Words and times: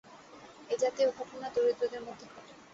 এ-জাতীয় 0.69 1.09
ঘটনা 1.11 1.47
দরিদ্রদের 1.49 2.01
মধ্যে 2.01 2.25
ঘটে। 2.27 2.53